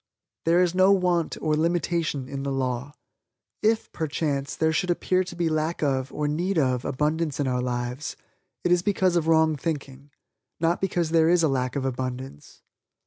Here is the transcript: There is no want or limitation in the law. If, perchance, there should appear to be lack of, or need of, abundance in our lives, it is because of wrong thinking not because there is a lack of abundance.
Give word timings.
There 0.45 0.63
is 0.63 0.73
no 0.73 0.91
want 0.91 1.37
or 1.43 1.55
limitation 1.55 2.27
in 2.27 2.41
the 2.41 2.51
law. 2.51 2.93
If, 3.61 3.91
perchance, 3.91 4.55
there 4.55 4.73
should 4.73 4.89
appear 4.89 5.23
to 5.23 5.35
be 5.35 5.47
lack 5.47 5.83
of, 5.83 6.11
or 6.11 6.27
need 6.27 6.57
of, 6.57 6.83
abundance 6.83 7.39
in 7.39 7.47
our 7.47 7.61
lives, 7.61 8.15
it 8.63 8.71
is 8.71 8.81
because 8.81 9.15
of 9.15 9.27
wrong 9.27 9.55
thinking 9.55 10.09
not 10.59 10.81
because 10.81 11.11
there 11.11 11.29
is 11.29 11.43
a 11.43 11.47
lack 11.47 11.75
of 11.75 11.85
abundance. 11.85 12.63